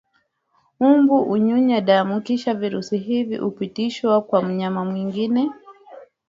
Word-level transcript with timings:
mbu 0.99 1.17
hunyunya 1.29 1.79
damu 1.87 2.21
Kisha 2.21 2.53
virusi 2.53 2.97
hivi 2.97 3.37
hupitishwa 3.37 4.21
kwa 4.21 4.41
mnyama 4.41 4.85
mwingine 4.85 5.49